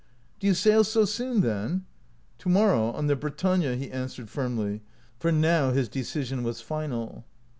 [0.39, 1.85] "Do you sail so soon, then?
[2.39, 4.81] ""To morrow, on the"' Bretagne,'" he an swered, firmly,
[5.19, 7.23] for now his decision was final.